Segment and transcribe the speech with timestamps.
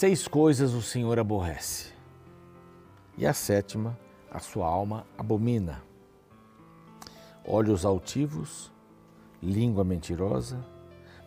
[0.00, 1.92] Seis coisas o Senhor aborrece,
[3.16, 3.98] e a sétima,
[4.30, 5.82] a sua alma abomina:
[7.44, 8.70] olhos altivos,
[9.42, 10.64] língua mentirosa,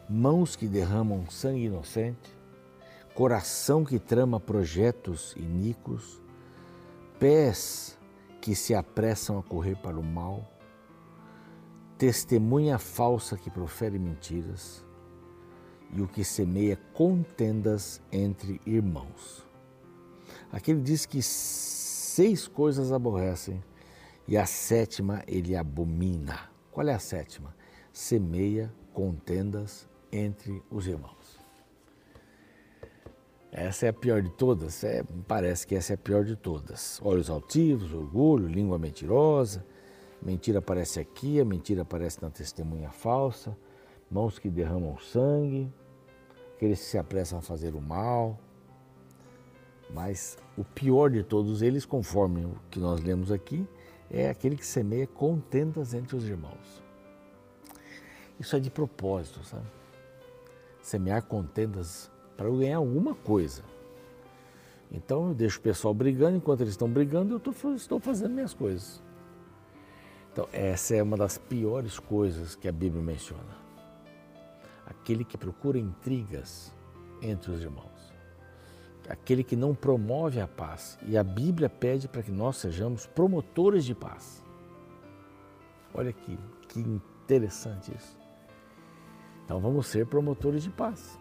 [0.10, 2.34] mãos que derramam sangue inocente,
[3.14, 6.22] coração que trama projetos iníquos,
[7.20, 8.00] pés
[8.40, 10.50] que se apressam a correr para o mal,
[11.98, 14.82] testemunha falsa que profere mentiras
[15.94, 19.46] e o que semeia contendas entre irmãos.
[20.52, 23.64] Aqui ele diz que seis coisas aborrecem
[24.28, 26.50] e a sétima ele abomina.
[26.72, 27.56] Qual é a sétima?
[27.92, 31.40] Semeia contendas entre os irmãos.
[33.52, 37.02] Essa é a pior de todas, é, parece que essa é a pior de todas.
[37.04, 39.66] Olhos altivos, orgulho, língua mentirosa,
[40.22, 43.58] Mentira aparece aqui, a mentira aparece na testemunha falsa,
[44.10, 45.68] mãos que derramam sangue,
[46.62, 48.40] aqueles que se apressam a fazer o mal.
[49.90, 53.68] Mas o pior de todos eles, conforme o que nós lemos aqui,
[54.12, 56.84] é aquele que semeia contendas entre os irmãos.
[58.40, 59.66] Isso é de propósito, sabe?
[60.82, 63.64] Semear contendas para eu ganhar alguma coisa.
[64.92, 68.54] Então eu deixo o pessoal brigando, enquanto eles estão brigando, eu tô, estou fazendo minhas
[68.54, 69.02] coisas.
[70.32, 73.61] Então, essa é uma das piores coisas que a Bíblia menciona.
[74.92, 76.74] Aquele que procura intrigas
[77.22, 78.14] entre os irmãos.
[79.08, 81.00] Aquele que não promove a paz.
[81.08, 84.44] E a Bíblia pede para que nós sejamos promotores de paz.
[85.94, 88.20] Olha que, que interessante isso.
[89.46, 91.18] Então, vamos ser promotores de paz.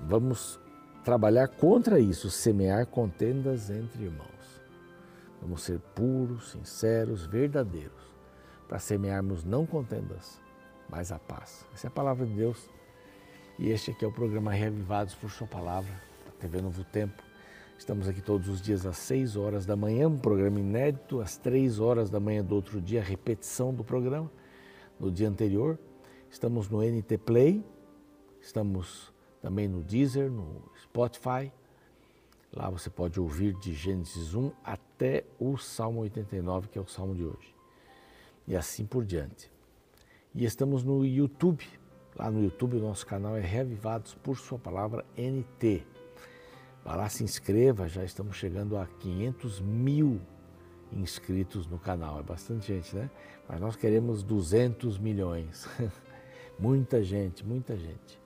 [0.00, 0.60] Vamos
[1.02, 4.28] trabalhar contra isso, semear contendas entre irmãos.
[5.40, 8.14] Vamos ser puros, sinceros, verdadeiros,
[8.68, 10.38] para semearmos não contendas,
[10.88, 11.66] mas a paz.
[11.74, 12.68] Essa é a palavra de Deus.
[13.58, 15.92] E este aqui é o programa Reavivados por Sua Palavra,
[16.24, 17.22] da TV Novo Tempo.
[17.78, 21.78] Estamos aqui todos os dias às 6 horas da manhã, um programa inédito, às 3
[21.80, 24.30] horas da manhã do outro dia, repetição do programa
[24.98, 25.78] no dia anterior.
[26.30, 27.64] Estamos no NT Play,
[28.40, 31.52] estamos também no Deezer, no Spotify,
[32.52, 37.14] Lá você pode ouvir de Gênesis 1 até o Salmo 89, que é o salmo
[37.14, 37.54] de hoje.
[38.46, 39.50] E assim por diante.
[40.34, 41.64] E estamos no YouTube.
[42.14, 45.86] Lá no YouTube o nosso canal é Reavivados por Sua Palavra NT.
[46.84, 50.20] Vá lá, se inscreva, já estamos chegando a 500 mil
[50.92, 52.20] inscritos no canal.
[52.20, 53.10] É bastante gente, né?
[53.48, 55.68] Mas nós queremos 200 milhões.
[56.58, 58.20] muita gente, muita gente.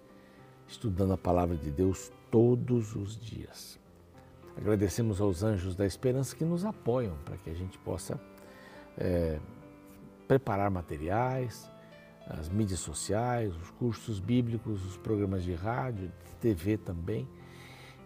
[0.67, 3.79] Estudando a palavra de Deus todos os dias.
[4.57, 8.21] Agradecemos aos anjos da esperança que nos apoiam para que a gente possa
[8.99, 9.39] é,
[10.29, 11.71] preparar materiais,
[12.27, 17.29] as mídias sociais, os cursos bíblicos, os programas de rádio, de TV também.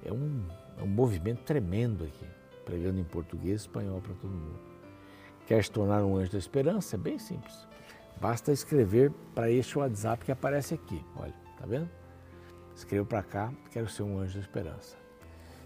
[0.04, 0.42] É um,
[0.78, 2.26] é um movimento tremendo aqui,
[2.64, 4.60] pregando em português e espanhol para todo mundo.
[5.46, 6.96] Quer se tornar um anjo da esperança?
[6.96, 7.66] É bem simples.
[8.20, 11.04] Basta escrever para este WhatsApp que aparece aqui.
[11.16, 11.88] Olha, tá vendo?
[12.74, 14.96] Escreva para cá, quero ser um anjo da esperança.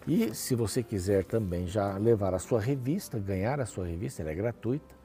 [0.06, 4.31] E se você quiser também já levar a sua revista, ganhar a sua revista, ela
[4.31, 5.00] é gratuita,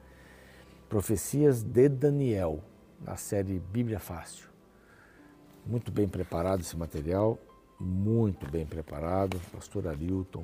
[0.88, 2.62] Profecias de Daniel,
[3.00, 4.48] na série Bíblia Fácil.
[5.64, 7.38] Muito bem preparado esse material,
[7.78, 10.42] muito bem preparado, pastor Arilton,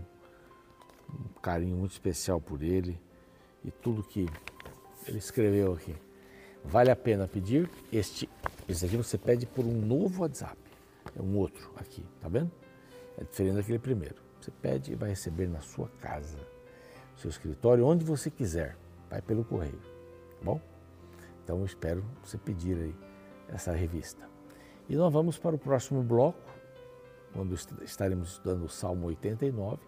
[1.09, 3.01] um carinho muito especial por ele
[3.65, 4.29] e tudo que
[5.07, 5.95] ele escreveu aqui.
[6.65, 8.29] Vale a pena pedir este,
[8.69, 10.59] esse aqui você pede por um novo WhatsApp,
[11.17, 12.51] é um outro aqui, tá vendo?
[13.19, 14.17] É diferente daquele primeiro.
[14.41, 16.37] Você pede e vai receber na sua casa,
[17.13, 18.77] no seu escritório, onde você quiser.
[19.09, 20.61] Vai pelo correio, tá bom?
[21.53, 22.95] Então espero você pedir aí
[23.47, 24.27] essa revista.
[24.89, 26.41] E nós vamos para o próximo bloco,
[27.35, 29.79] quando estaremos estudando o Salmo 89.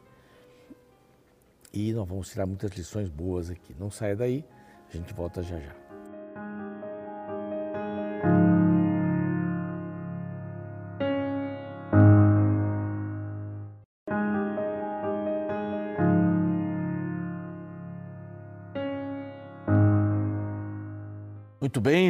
[1.72, 3.74] E nós vamos tirar muitas lições boas aqui.
[3.78, 4.44] Não saia daí,
[4.90, 5.83] a gente volta já já.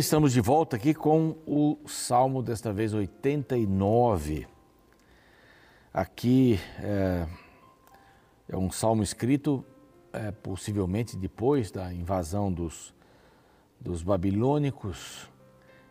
[0.05, 4.47] Estamos de volta aqui com o Salmo, desta vez 89.
[5.95, 7.27] Aqui é,
[8.47, 9.65] é um salmo escrito
[10.13, 12.95] é, possivelmente depois da invasão dos,
[13.81, 15.27] dos babilônicos.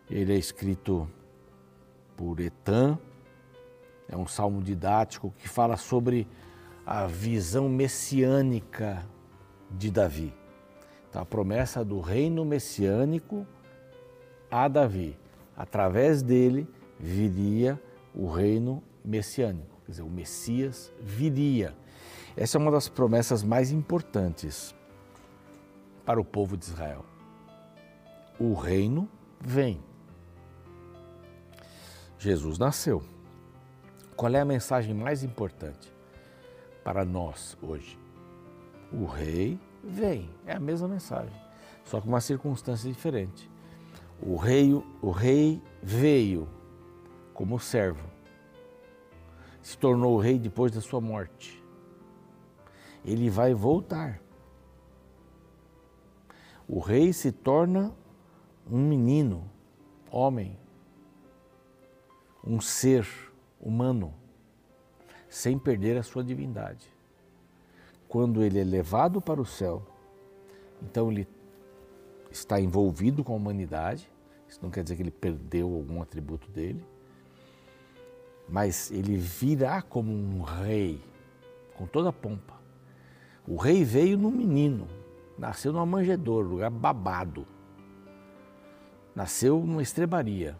[0.08, 1.10] Ele é escrito
[2.16, 2.96] por Etan.
[4.08, 6.28] É um salmo didático que fala sobre
[6.86, 9.04] a visão messiânica
[9.72, 10.32] de Davi.
[11.10, 13.44] Então, a promessa do reino messiânico
[14.54, 15.18] a Davi.
[15.56, 16.68] Através dele
[16.98, 17.80] viria
[18.14, 19.80] o reino messiânico.
[19.84, 21.74] Quer dizer, o Messias viria.
[22.36, 24.72] Essa é uma das promessas mais importantes
[26.06, 27.04] para o povo de Israel.
[28.38, 29.08] O reino
[29.40, 29.82] vem.
[32.16, 33.02] Jesus nasceu.
[34.16, 35.92] Qual é a mensagem mais importante
[36.84, 37.98] para nós hoje?
[38.92, 40.30] O rei vem.
[40.46, 41.34] É a mesma mensagem,
[41.84, 43.52] só com uma circunstância diferente.
[44.22, 44.72] O rei,
[45.02, 46.48] o rei veio
[47.32, 48.08] como servo.
[49.60, 51.62] Se tornou rei depois da sua morte.
[53.04, 54.20] Ele vai voltar.
[56.66, 57.94] O rei se torna
[58.70, 59.50] um menino,
[60.10, 60.58] homem,
[62.42, 63.06] um ser
[63.60, 64.14] humano,
[65.28, 66.90] sem perder a sua divindade.
[68.08, 69.82] Quando ele é levado para o céu,
[70.80, 71.26] então ele
[72.36, 74.10] está envolvido com a humanidade,
[74.48, 76.84] isso não quer dizer que ele perdeu algum atributo dele,
[78.48, 81.00] mas ele virá como um rei,
[81.76, 82.54] com toda a pompa.
[83.46, 84.88] O rei veio no menino,
[85.38, 87.46] nasceu numa manjedoura, lugar babado.
[89.14, 90.58] Nasceu numa estrebaria.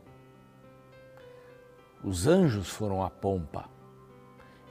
[2.04, 3.68] Os anjos foram à pompa.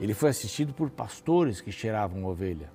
[0.00, 2.72] Ele foi assistido por pastores que cheiravam ovelha.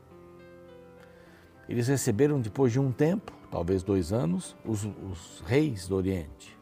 [1.67, 6.57] Eles receberam, depois de um tempo, talvez dois anos, os, os reis do Oriente.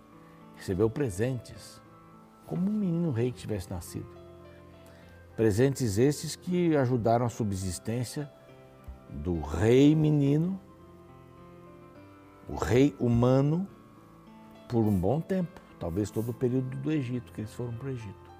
[0.56, 1.82] Recebeu presentes,
[2.46, 4.08] como um menino rei que tivesse nascido.
[5.36, 8.32] Presentes estes que ajudaram a subsistência
[9.10, 10.60] do rei menino,
[12.50, 13.68] o rei humano,
[14.68, 17.92] por um bom tempo, talvez todo o período do Egito, que eles foram para o
[17.92, 18.32] Egito.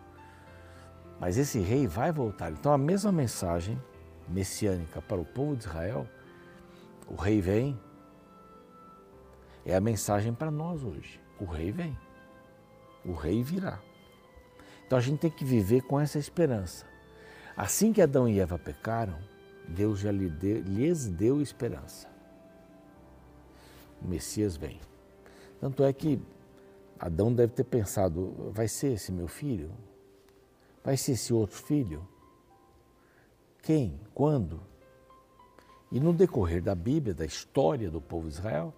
[1.20, 2.52] Mas esse rei vai voltar.
[2.52, 3.80] Então, a mesma mensagem
[4.28, 6.08] messiânica para o povo de Israel,
[7.08, 7.80] o rei vem,
[9.68, 11.20] é a mensagem para nós hoje.
[11.40, 11.98] O rei vem.
[13.06, 13.80] O rei virá.
[14.86, 16.86] Então a gente tem que viver com essa esperança.
[17.56, 19.20] Assim que Adão e Eva pecaram,
[19.68, 22.08] Deus já lhes deu esperança.
[24.02, 24.80] O Messias vem.
[25.60, 26.22] Tanto é que
[26.98, 29.72] Adão deve ter pensado: vai ser esse meu filho?
[30.82, 32.08] Vai ser esse outro filho?
[33.62, 34.00] Quem?
[34.14, 34.62] Quando?
[35.92, 38.74] E no decorrer da Bíblia, da história do povo de Israel,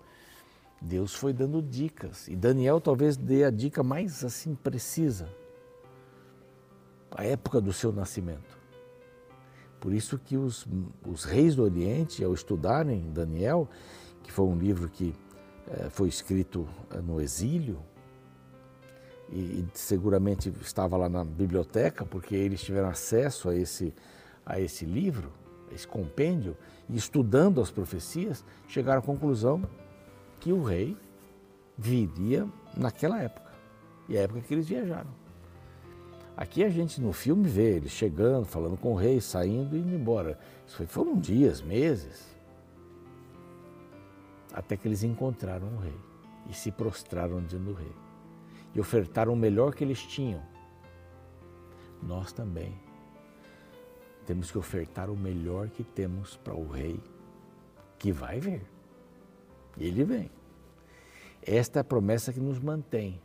[0.81, 2.27] Deus foi dando dicas.
[2.27, 5.29] E Daniel talvez dê a dica mais assim precisa.
[7.11, 8.57] A época do seu nascimento.
[9.79, 10.67] Por isso que os,
[11.07, 13.67] os reis do Oriente, ao estudarem Daniel,
[14.21, 15.15] que foi um livro que
[15.67, 17.79] eh, foi escrito eh, no exílio,
[19.31, 23.93] e, e, seguramente estava lá na biblioteca, porque eles tiveram acesso a esse,
[24.45, 25.31] a esse livro,
[25.71, 26.57] esse compêndio,
[26.89, 29.63] e estudando as profecias, chegaram à conclusão
[30.39, 30.97] que o rei
[31.77, 33.51] viria naquela época,
[34.07, 35.12] e a época que eles viajaram.
[36.36, 39.94] Aqui a gente no filme vê ele chegando, falando com o rei, saindo e indo
[39.94, 40.39] embora.
[40.65, 42.33] Isso foi, foram dias, meses,
[44.53, 45.97] até que eles encontraram o rei
[46.50, 47.91] e se prostraram diante do rei
[48.74, 50.41] e ofertaram o melhor que eles tinham.
[52.01, 52.74] Nós também
[54.25, 57.01] temos que ofertar o melhor que temos para o rei
[57.98, 58.62] que vai vir.
[59.79, 60.29] Ele vem.
[61.41, 63.19] Esta é a promessa que nos mantém.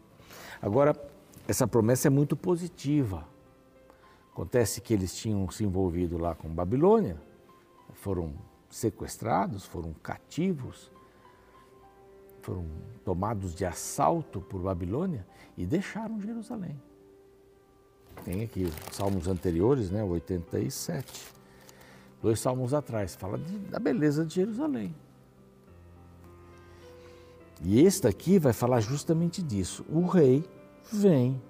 [0.63, 0.95] Agora,
[1.47, 3.27] essa promessa é muito positiva.
[4.33, 7.21] Acontece que eles tinham se envolvido lá com Babilônia,
[7.93, 8.33] foram
[8.69, 10.91] sequestrados, foram cativos,
[12.43, 12.67] foram
[13.05, 16.81] tomados de assalto por Babilônia e deixaram Jerusalém.
[18.25, 21.33] Tem aqui os salmos anteriores, né, 87.
[22.23, 24.95] Dois salmos atrás, fala de, da beleza de Jerusalém.
[27.65, 29.87] E este aqui vai falar justamente disso.
[29.89, 30.45] O rei
[30.93, 31.41] vem.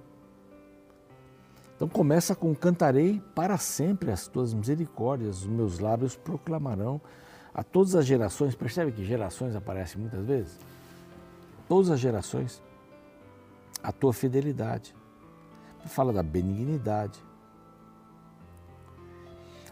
[1.75, 7.01] Então começa com cantarei para sempre as tuas misericórdias, os meus lábios proclamarão
[7.53, 8.55] a todas as gerações.
[8.55, 10.57] Percebe que gerações aparecem muitas vezes?
[11.69, 12.63] Todas as gerações,
[13.83, 14.95] a tua fidelidade.
[15.87, 17.19] Fala da benignidade.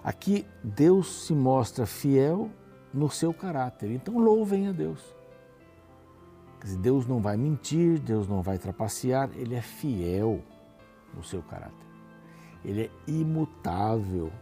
[0.02, 2.50] Aqui Deus se mostra fiel
[2.92, 3.92] no seu caráter.
[3.92, 5.21] Então louvem a Deus.
[6.78, 10.40] Deus não vai mentir, Deus não vai trapacear, Ele é fiel
[11.14, 11.86] no seu caráter.
[12.64, 14.32] Ele é imutável.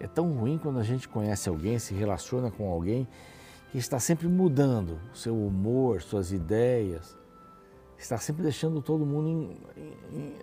[0.00, 3.06] É tão ruim quando a gente conhece alguém, se relaciona com alguém
[3.70, 7.16] que está sempre mudando o seu humor, suas ideias,
[7.98, 9.54] está sempre deixando todo mundo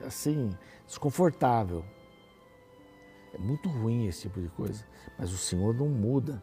[0.06, 0.50] assim
[0.86, 1.84] desconfortável.
[3.34, 4.84] É muito ruim esse tipo de coisa,
[5.18, 6.42] mas o Senhor não muda.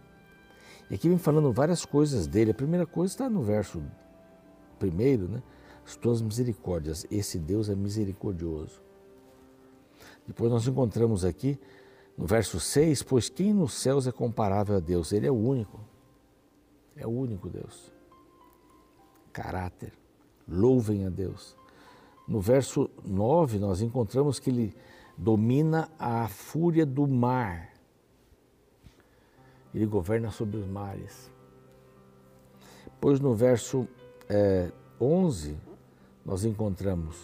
[0.90, 2.52] E aqui vem falando várias coisas dele.
[2.52, 3.82] A primeira coisa está no verso
[4.78, 5.42] primeiro, né?
[5.84, 7.06] As tuas misericórdias.
[7.10, 8.80] Esse Deus é misericordioso.
[10.26, 11.58] Depois nós encontramos aqui
[12.16, 15.12] no verso 6, pois quem nos céus é comparável a Deus?
[15.12, 15.80] Ele é o único.
[16.96, 17.92] É o único Deus.
[19.32, 19.92] Caráter.
[20.46, 21.56] Louvem a Deus.
[22.26, 24.74] No verso 9, nós encontramos que ele
[25.16, 27.72] domina a fúria do mar.
[29.74, 31.30] Ele governa sobre os mares.
[33.00, 33.86] Pois no verso
[34.28, 34.70] é,
[35.00, 35.56] 11,
[36.24, 37.16] nós encontramos: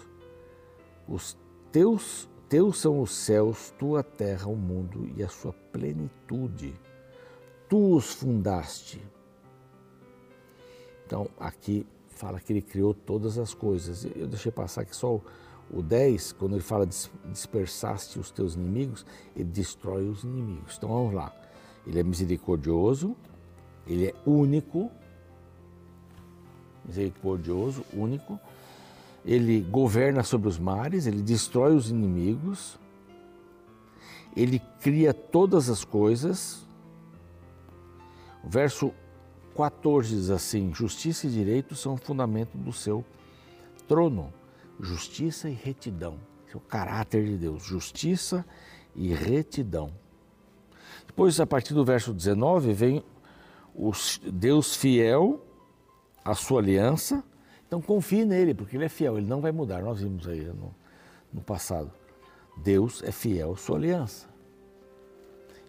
[1.09, 1.37] Os
[1.71, 6.75] teus, teus são os céus, tua terra, o mundo e a sua plenitude.
[7.69, 9.03] Tu os fundaste.
[11.07, 14.07] Então, aqui fala que ele criou todas as coisas.
[14.17, 15.23] Eu deixei passar aqui só o,
[15.71, 20.77] o 10, quando ele fala dispersaste os teus inimigos, ele destrói os inimigos.
[20.77, 21.35] Então vamos lá.
[21.87, 23.15] Ele é misericordioso,
[23.87, 24.91] ele é único,
[26.85, 28.39] misericordioso, único.
[29.25, 32.79] Ele governa sobre os mares, ele destrói os inimigos,
[34.37, 36.67] ele cria todas as coisas.
[38.43, 38.93] O verso
[39.57, 43.05] 14 diz assim: Justiça e direito são o fundamento do seu
[43.89, 44.33] trono.
[44.81, 46.19] Justiça e retidão.
[46.47, 47.65] Esse é o caráter de Deus.
[47.65, 48.45] Justiça
[48.95, 49.93] e retidão.
[51.07, 53.05] Depois, a partir do verso 19, vem
[53.75, 53.93] o
[54.33, 55.41] Deus fiel
[56.25, 57.23] à sua aliança.
[57.67, 59.83] Então confie nele, porque ele é fiel, ele não vai mudar.
[59.83, 60.75] Nós vimos aí no,
[61.33, 61.91] no passado.
[62.57, 64.29] Deus é fiel à sua aliança.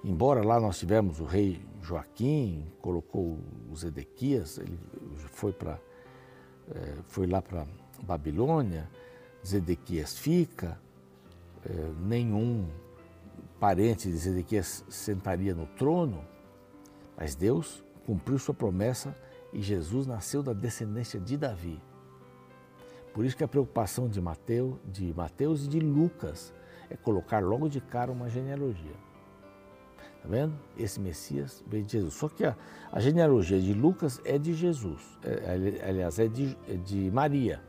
[0.04, 3.40] Embora lá nós tivemos o rei Joaquim, colocou
[3.72, 4.78] os Edequias, ele
[5.32, 5.80] foi, pra,
[6.74, 7.66] é, foi lá para
[8.04, 8.90] Babilônia,
[9.46, 10.80] Zedequias fica,
[11.66, 12.68] é, nenhum
[13.60, 16.24] parente de Zedequias sentaria no trono,
[17.18, 19.16] mas Deus cumpriu sua promessa
[19.56, 21.82] e Jesus nasceu da descendência de Davi.
[23.14, 26.54] Por isso que a preocupação de Mateus, de Mateus e de Lucas
[26.90, 28.98] é colocar logo de cara uma genealogia.
[30.18, 30.54] Está vendo?
[30.78, 32.16] Esse Messias veio de Jesus.
[32.16, 32.58] Só que a,
[32.92, 35.18] a genealogia de Lucas é de Jesus.
[35.24, 37.64] É, aliás, é de, é de Maria.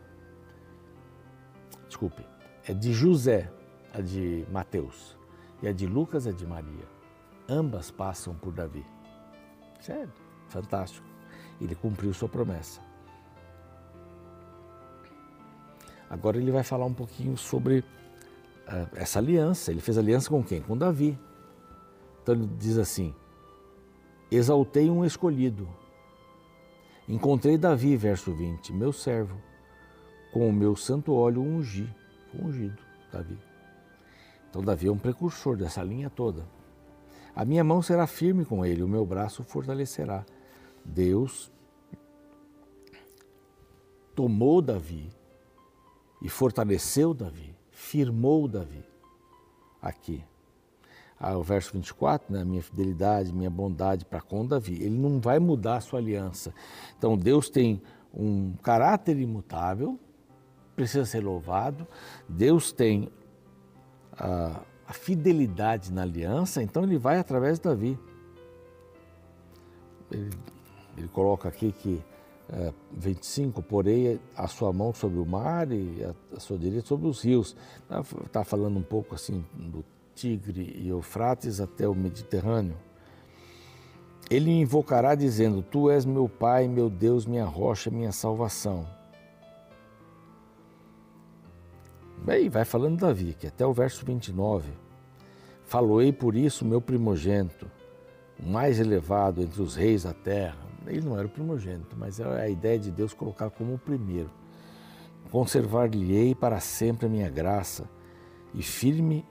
[1.87, 2.27] Desculpe.
[2.67, 3.49] É de José,
[3.95, 5.17] a de Mateus.
[5.63, 6.89] E a de Lucas é de Maria.
[7.49, 8.85] Ambas passam por Davi.
[9.79, 10.13] Sério,
[10.49, 11.16] fantástico.
[11.61, 12.81] Ele cumpriu sua promessa.
[16.09, 19.71] Agora ele vai falar um pouquinho sobre uh, essa aliança.
[19.71, 20.61] Ele fez aliança com quem?
[20.61, 21.19] Com Davi.
[22.23, 23.15] Então ele diz assim:
[24.31, 25.69] Exaltei um escolhido.
[27.09, 29.41] Encontrei Davi, verso 20, meu servo,
[30.33, 31.89] com o meu santo óleo ungi,
[32.35, 32.83] ungido,
[33.13, 33.39] Davi.
[34.51, 36.45] Então Davi é um precursor dessa linha toda.
[37.35, 40.25] A minha mão será firme com ele, o meu braço fortalecerá.
[40.87, 41.53] Deus
[44.15, 45.11] tomou Davi
[46.23, 48.85] e fortaleceu Davi, firmou Davi
[49.81, 50.25] aqui
[51.19, 54.75] ao verso 24, né, minha fidelidade, minha bondade para com Davi.
[54.75, 56.53] Ele não vai mudar a sua aliança.
[56.99, 57.81] Então Deus tem
[58.13, 59.99] um caráter imutável,
[60.75, 61.87] precisa ser louvado.
[62.29, 63.09] Deus tem
[64.13, 67.99] a, a fidelidade na aliança, então ele vai através de Davi.
[70.11, 70.31] Ele,
[70.97, 72.03] ele coloca aqui que
[72.49, 77.09] é, 25, porei a sua mão sobre o mar e a, a sua direita sobre
[77.09, 77.57] os rios.
[77.83, 79.85] Está tá falando um pouco assim do
[80.15, 82.77] Tigre e Eufrates até o Mediterrâneo.
[84.31, 88.87] Ele invocará dizendo: Tu és meu Pai, meu Deus, minha rocha, minha salvação.
[92.25, 94.73] Bem, vai falando Davi, que até o verso 29.
[95.65, 97.71] Faloei por isso meu primogênito,
[98.39, 100.66] o mais elevado entre os reis da terra.
[100.93, 104.31] Ele não era o primogênito, mas é a ideia de Deus colocar como o primeiro.
[105.31, 107.89] Conservar-lhe-ei para sempre a minha graça,
[108.55, 109.25] e firme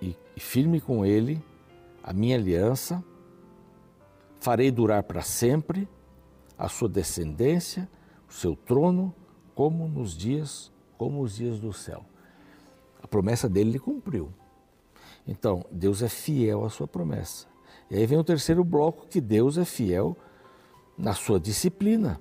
[0.00, 1.42] e, firme com ele
[2.02, 3.02] a minha aliança,
[4.40, 5.88] farei durar para sempre
[6.58, 7.88] a sua descendência,
[8.28, 9.14] o seu trono,
[9.54, 12.04] como nos dias, como os dias do céu.
[13.02, 14.32] A promessa dele ele cumpriu.
[15.26, 17.46] Então, Deus é fiel à sua promessa.
[17.90, 20.16] E aí vem o terceiro bloco que Deus é fiel
[20.96, 22.20] na sua disciplina.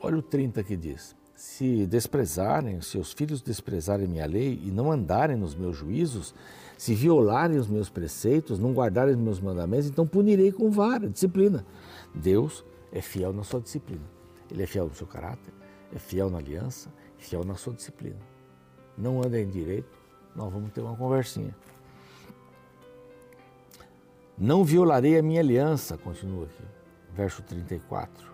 [0.00, 4.90] Olha o 30 que diz: se desprezarem, se os filhos desprezarem minha lei e não
[4.90, 6.34] andarem nos meus juízos,
[6.76, 11.64] se violarem os meus preceitos, não guardarem os meus mandamentos, então punirei com vara, disciplina.
[12.14, 14.04] Deus é fiel na sua disciplina.
[14.50, 15.52] Ele é fiel no seu caráter,
[15.94, 18.20] é fiel na aliança, é fiel na sua disciplina.
[18.96, 19.98] Não anda em direito,
[20.34, 21.54] nós vamos ter uma conversinha.
[24.36, 26.64] Não violarei a minha aliança, continua aqui,
[27.14, 28.32] verso 34.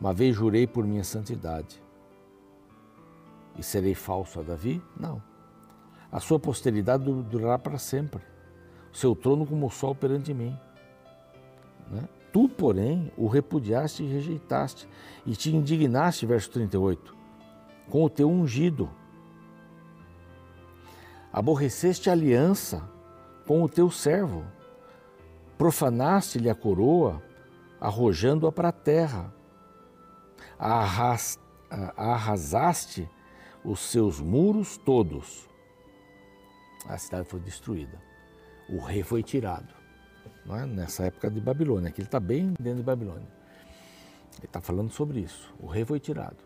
[0.00, 1.80] Uma vez jurei por minha santidade
[3.56, 4.82] e serei falso a Davi?
[4.98, 5.22] Não.
[6.10, 8.22] A sua posteridade durará para sempre.
[8.92, 10.56] O seu trono como o sol perante mim.
[11.90, 12.08] Né?
[12.32, 14.88] Tu, porém, o repudiaste e rejeitaste,
[15.24, 17.14] e te indignaste, verso 38,
[17.88, 18.90] com o teu ungido.
[21.32, 22.82] Aborreceste a aliança
[23.46, 24.44] com o teu servo,
[25.56, 27.22] profanaste-lhe a coroa,
[27.80, 29.32] arrojando-a para a terra.
[30.58, 31.38] Arras,
[31.96, 33.08] arrasaste
[33.64, 35.48] os seus muros todos.
[36.86, 38.00] A cidade foi destruída.
[38.68, 39.78] O rei foi tirado.
[40.50, 40.64] É?
[40.64, 43.28] Nessa época de Babilônia, que ele está bem dentro de Babilônia.
[44.38, 45.52] Ele está falando sobre isso.
[45.60, 46.36] O rei foi tirado.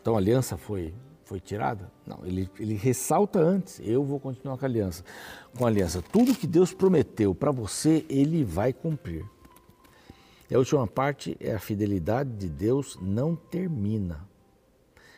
[0.00, 1.90] Então a aliança foi, foi tirada?
[2.06, 5.04] Não, ele, ele ressalta antes: eu vou continuar com a aliança.
[5.56, 6.02] Com a aliança.
[6.02, 9.24] Tudo que Deus prometeu para você, ele vai cumprir.
[10.50, 14.28] E a última parte é a fidelidade de Deus não termina.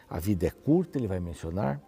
[0.08, 1.80] A vida é curta, ele vai mencionar.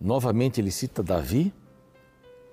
[0.00, 1.52] Novamente ele cita Davi.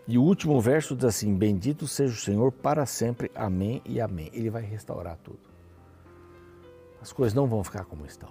[0.05, 3.31] E o último verso diz assim: Bendito seja o Senhor para sempre.
[3.33, 4.29] Amém e amém.
[4.33, 5.39] Ele vai restaurar tudo.
[7.01, 8.29] As coisas não vão ficar como estão.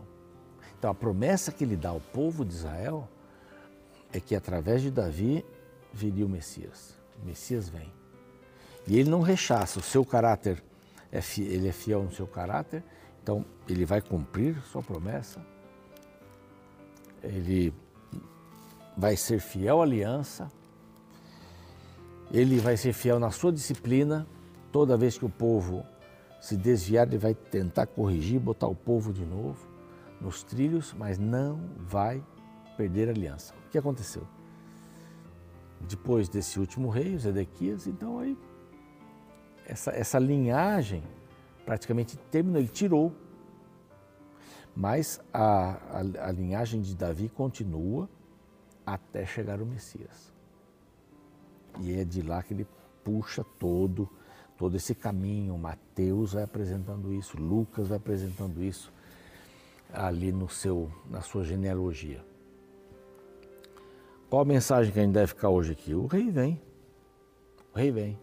[0.79, 3.09] Então a promessa que ele dá ao povo de Israel
[4.13, 5.45] é que através de Davi
[5.93, 6.99] viria o Messias.
[7.23, 7.98] O Messias vem.
[8.89, 10.65] E ele não rechaça, o seu caráter,
[11.13, 12.83] é ele é fiel no seu caráter,
[13.23, 15.45] então ele vai cumprir sua promessa,
[17.23, 17.73] ele
[18.97, 20.51] vai ser fiel à aliança,
[22.33, 24.27] ele vai ser fiel na sua disciplina,
[24.73, 25.85] toda vez que o povo
[26.41, 29.67] se desviar, ele vai tentar corrigir, botar o povo de novo
[30.19, 32.25] nos trilhos, mas não vai
[32.77, 33.55] perder a aliança.
[33.67, 34.27] O que aconteceu?
[35.81, 38.37] Depois desse último rei, Zedequias, então aí
[39.69, 41.03] essa, essa linhagem
[41.65, 43.13] praticamente terminou, ele tirou.
[44.75, 48.09] Mas a, a, a linhagem de Davi continua
[48.87, 50.33] até chegar o Messias.
[51.81, 52.67] E é de lá que ele
[53.05, 54.09] puxa todo,
[54.57, 55.59] todo esse caminho.
[55.59, 58.91] Mateus vai apresentando isso, Lucas vai apresentando isso
[59.93, 62.25] ali no seu, na sua genealogia.
[64.31, 65.95] Qual a mensagem que a gente deve ficar hoje aqui?
[65.95, 66.61] O rei vem.
[67.75, 68.19] O rei vem.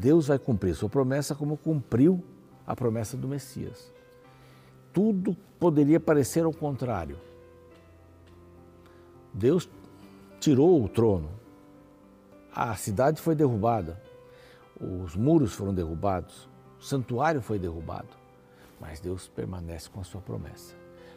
[0.00, 2.24] Deus vai cumprir sua promessa como cumpriu
[2.66, 3.92] a promessa do Messias.
[4.94, 7.18] Tudo poderia parecer ao contrário.
[9.34, 9.68] Deus
[10.40, 11.28] tirou o trono,
[12.50, 14.02] a cidade foi derrubada,
[14.80, 16.48] os muros foram derrubados,
[16.80, 18.08] o santuário foi derrubado,
[18.80, 20.74] mas Deus permanece com a sua promessa.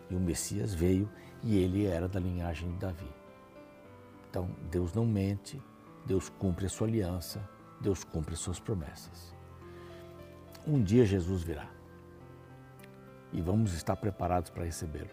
[0.09, 1.09] E o Messias veio
[1.41, 3.15] e ele era da linhagem de Davi.
[4.29, 5.61] Então, Deus não mente,
[6.05, 7.52] Deus cumpre a sua aliança,
[7.83, 9.35] Deus cumpre suas promessas.
[10.65, 11.67] Um dia Jesus virá
[13.33, 15.09] e vamos estar preparados para recebê-lo.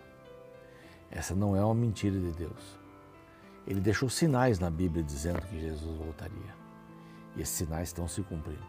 [1.10, 2.78] Essa não é uma mentira de Deus.
[3.66, 6.54] Ele deixou sinais na Bíblia dizendo que Jesus voltaria.
[7.34, 8.64] E esses sinais estão se cumprindo.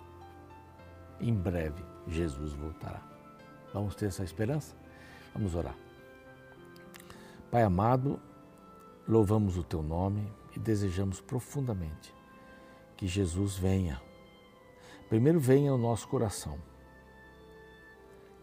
[1.20, 3.02] Em breve, Jesus voltará.
[3.72, 4.76] Vamos ter essa esperança?
[5.34, 5.76] Vamos orar.
[7.52, 8.20] Pai amado,
[9.08, 12.21] louvamos o teu nome e desejamos profundamente
[13.02, 14.00] que Jesus venha.
[15.10, 16.60] Primeiro venha ao nosso coração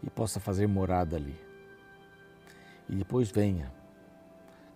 [0.03, 1.39] e possa fazer morada ali.
[2.89, 3.73] E depois venha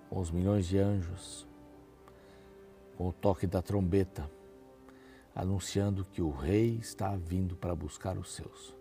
[0.09, 1.45] com os milhões de anjos,
[2.95, 4.31] com o toque da trombeta,
[5.35, 8.73] anunciando que o Rei está vindo para buscar os seus.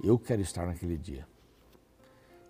[0.00, 1.26] Eu quero estar naquele dia.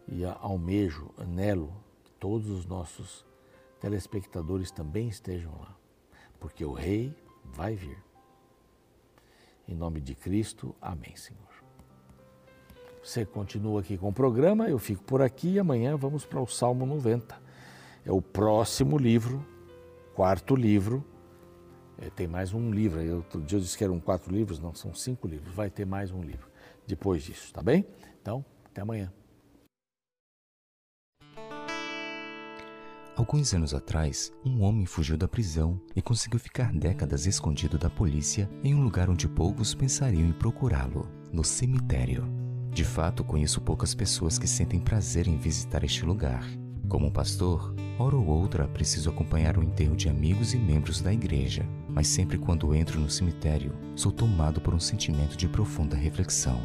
[0.06, 1.72] E almejo, anelo
[2.04, 3.24] que todos os nossos
[3.80, 5.74] telespectadores também estejam lá,
[6.38, 7.98] porque o Rei vai vir.
[9.66, 11.42] Em nome de Cristo, amém, Senhor.
[13.02, 16.46] Você continua aqui com o programa, eu fico por aqui e amanhã vamos para o
[16.46, 17.38] Salmo 90.
[18.04, 19.44] É o próximo livro,
[20.14, 21.04] quarto livro.
[21.98, 23.00] É, tem mais um livro.
[23.00, 25.54] Eu, outro dia eu disse que eram quatro livros, não, são cinco livros.
[25.54, 26.48] Vai ter mais um livro
[26.86, 27.86] depois disso, tá bem?
[28.20, 29.12] Então, até amanhã.
[33.16, 38.50] Alguns anos atrás, um homem fugiu da prisão e conseguiu ficar décadas escondido da polícia
[38.64, 42.26] em um lugar onde poucos pensariam em procurá-lo no cemitério.
[42.72, 46.44] De fato, conheço poucas pessoas que sentem prazer em visitar este lugar.
[46.88, 51.64] Como pastor, hora ou outra preciso acompanhar o enterro de amigos e membros da igreja,
[51.88, 56.60] mas sempre quando entro no cemitério, sou tomado por um sentimento de profunda reflexão.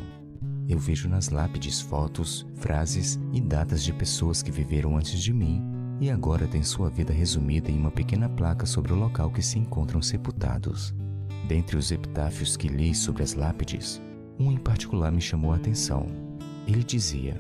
[0.68, 5.79] Eu vejo nas lápides fotos, frases e datas de pessoas que viveram antes de mim
[6.00, 9.60] e agora tem sua vida resumida em uma pequena placa sobre o local que se
[9.60, 10.94] encontram sepultados.
[11.48, 14.02] Dentre os epitáfios que li sobre as lápides,
[14.40, 16.06] um em particular me chamou a atenção.
[16.66, 17.36] Ele dizia: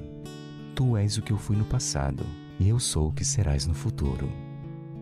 [0.75, 2.25] Tu és o que eu fui no passado,
[2.59, 4.29] e eu sou o que serás no futuro.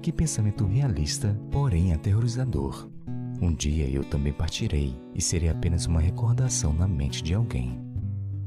[0.02, 2.90] Que pensamento realista, porém aterrorizador.
[3.42, 7.80] Um dia eu também partirei e serei apenas uma recordação na mente de alguém.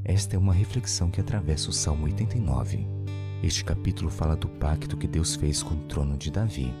[0.03, 3.00] Esta é uma reflexão que atravessa o Salmo 89.
[3.43, 6.71] Este capítulo fala do pacto que Deus fez com o trono de Davi.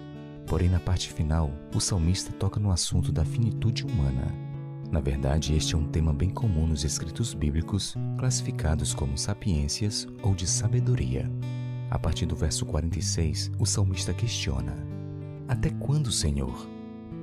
[0.45, 4.27] Porém, na parte final, o salmista toca no assunto da finitude humana.
[4.91, 10.35] Na verdade, este é um tema bem comum nos escritos bíblicos, classificados como sapiências ou
[10.35, 11.31] de sabedoria.
[11.89, 14.75] A partir do verso 46, o salmista questiona:
[15.47, 16.67] Até quando, Senhor?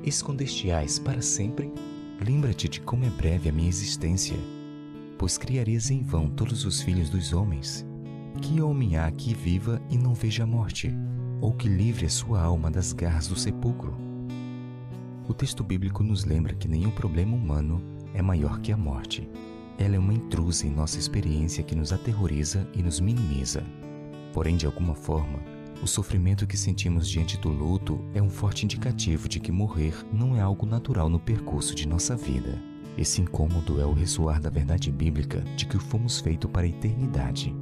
[0.03, 1.73] Escondeste-ás para sempre?
[2.27, 4.37] Lembra-te de como é breve a minha existência,
[5.17, 7.88] pois criarias em vão todos os filhos dos homens.
[8.41, 10.95] Que homem há que viva e não veja a morte,
[11.41, 13.97] ou que livre a sua alma das garras do sepulcro?
[15.29, 17.83] O texto bíblico nos lembra que nenhum problema humano
[18.15, 19.29] é maior que a morte.
[19.77, 23.63] Ela é uma intrusa em nossa experiência que nos aterroriza e nos minimiza.
[24.33, 25.41] Porém, de alguma forma,
[25.83, 30.37] o sofrimento que sentimos diante do luto é um forte indicativo de que morrer não
[30.37, 32.61] é algo natural no percurso de nossa vida.
[32.97, 37.55] Esse incômodo é o ressoar da verdade bíblica de que fomos feitos para a eternidade.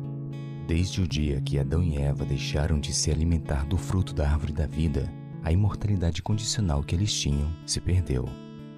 [0.66, 4.52] Desde o dia que Adão e Eva deixaram de se alimentar do fruto da árvore
[4.52, 5.08] da vida,
[5.44, 8.28] a imortalidade condicional que eles tinham se perdeu.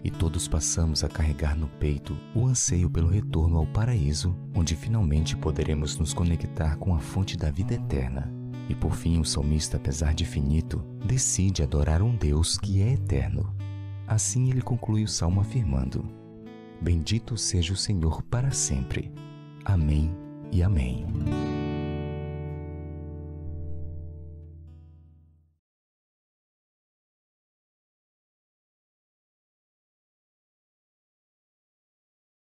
[0.05, 5.35] E todos passamos a carregar no peito o anseio pelo retorno ao paraíso, onde finalmente
[5.35, 8.31] poderemos nos conectar com a fonte da vida eterna.
[8.68, 13.55] E por fim, o salmista, apesar de finito, decide adorar um Deus que é eterno.
[14.07, 16.05] Assim ele conclui o salmo afirmando:
[16.81, 19.11] Bendito seja o Senhor para sempre.
[19.64, 20.14] Amém
[20.53, 21.07] e Amém.